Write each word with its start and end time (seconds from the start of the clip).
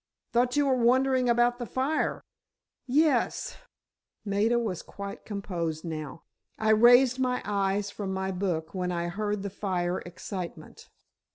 "Thought 0.33 0.55
you 0.55 0.65
were 0.65 0.73
wondering 0.77 1.29
about 1.29 1.59
the 1.59 1.65
fire?" 1.67 2.23
"Yes," 2.87 3.57
Maida 4.25 4.57
was 4.57 4.81
quite 4.81 5.25
composed 5.25 5.85
now. 5.85 6.23
"I 6.57 6.71
raised 6.71 7.19
my 7.19 7.39
eyes 7.45 7.91
from 7.91 8.11
my 8.11 8.31
book 8.31 8.73
when 8.73 8.91
I 8.91 9.09
heard 9.09 9.43
the 9.43 9.51
fire 9.51 9.99
excitement." 9.99 10.89